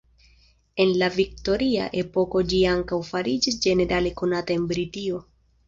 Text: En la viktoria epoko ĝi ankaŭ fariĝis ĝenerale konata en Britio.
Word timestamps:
En 0.85 0.93
la 1.01 1.09
viktoria 1.17 1.83
epoko 2.03 2.43
ĝi 2.55 2.63
ankaŭ 2.71 3.01
fariĝis 3.13 3.61
ĝenerale 3.69 4.17
konata 4.25 4.59
en 4.59 4.69
Britio. 4.77 5.25